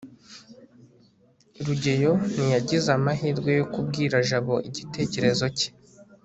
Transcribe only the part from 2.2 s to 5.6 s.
ntiyagize amahirwe yo kubwira jabo igitekerezo